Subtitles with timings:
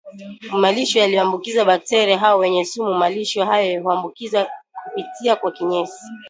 [0.51, 4.47] malisho yaliyoambukizwa bakteria hao wenye sumu Malisho hayo huambukizwa
[4.83, 6.03] kupitia kwa kinyesi